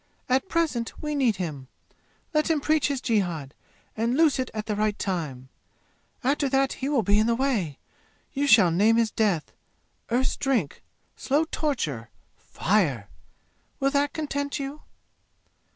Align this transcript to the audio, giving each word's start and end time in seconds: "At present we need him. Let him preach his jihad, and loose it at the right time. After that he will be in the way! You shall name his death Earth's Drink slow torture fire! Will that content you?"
"At 0.27 0.49
present 0.49 0.99
we 0.99 1.13
need 1.13 1.35
him. 1.35 1.67
Let 2.33 2.49
him 2.49 2.59
preach 2.59 2.87
his 2.87 3.01
jihad, 3.01 3.53
and 3.95 4.17
loose 4.17 4.39
it 4.39 4.49
at 4.51 4.65
the 4.65 4.75
right 4.75 4.97
time. 4.97 5.49
After 6.23 6.49
that 6.49 6.73
he 6.73 6.89
will 6.89 7.03
be 7.03 7.19
in 7.19 7.27
the 7.27 7.35
way! 7.35 7.77
You 8.33 8.47
shall 8.47 8.71
name 8.71 8.95
his 8.97 9.11
death 9.11 9.51
Earth's 10.09 10.37
Drink 10.37 10.81
slow 11.15 11.45
torture 11.45 12.09
fire! 12.35 13.09
Will 13.79 13.91
that 13.91 14.11
content 14.11 14.57
you?" 14.57 14.81